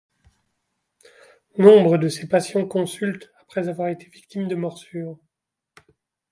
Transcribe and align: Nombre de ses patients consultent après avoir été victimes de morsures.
Nombre 1.59 1.99
de 1.99 2.09
ses 2.09 2.27
patients 2.27 2.65
consultent 2.65 3.29
après 3.39 3.67
avoir 3.69 3.89
été 3.89 4.05
victimes 4.09 4.47
de 4.47 4.55
morsures. 4.55 5.19